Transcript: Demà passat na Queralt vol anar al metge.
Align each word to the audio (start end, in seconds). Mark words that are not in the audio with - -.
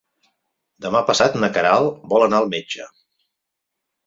Demà 0.85 1.01
passat 1.09 1.37
na 1.43 1.49
Queralt 1.59 2.01
vol 2.15 2.27
anar 2.29 2.41
al 2.41 2.51
metge. 2.55 2.89